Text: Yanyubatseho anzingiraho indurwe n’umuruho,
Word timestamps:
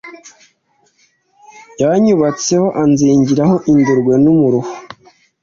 Yanyubatseho 1.81 2.67
anzingiraho 2.81 3.55
indurwe 3.71 4.13
n’umuruho, 4.23 4.71